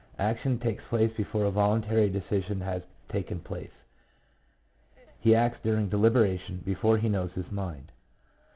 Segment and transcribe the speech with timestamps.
[0.17, 3.69] Action takes place before a voluntary decision has taken place;
[5.19, 7.91] he acts during deliberation, before he knows his mind.